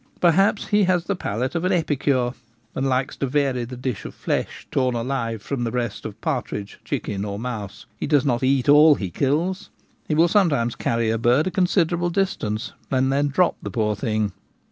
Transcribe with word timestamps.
Perhaps 0.19 0.69
he 0.69 0.85
has 0.85 1.03
the 1.03 1.15
palate 1.15 1.53
of 1.53 1.63
an 1.63 1.71
epicure, 1.71 2.31
and 2.73 2.89
likes 2.89 3.15
to 3.17 3.27
vary 3.27 3.65
the 3.65 3.77
dish 3.77 4.03
of 4.03 4.15
flesh 4.15 4.65
torn 4.71 4.95
alive 4.95 5.43
from 5.43 5.63
the 5.63 5.69
breast 5.69 6.07
of 6.07 6.19
partridge, 6.21 6.79
chicken, 6.83 7.23
or 7.23 7.37
mouse. 7.37 7.85
He 7.99 8.07
does 8.07 8.25
not 8.25 8.41
eat 8.41 8.67
all 8.67 8.95
he 8.95 9.11
kills; 9.11 9.69
he 10.07 10.15
will 10.15 10.27
some 10.27 10.49
times 10.49 10.73
carry 10.75 11.11
a 11.11 11.19
bird 11.19 11.45
a 11.45 11.51
considerable 11.51 12.09
distance 12.09 12.73
and 12.89 13.13
then 13.13 13.27
drop 13.27 13.57
the 13.61 13.69
poor 13.69 13.95
thing. 13.95 14.31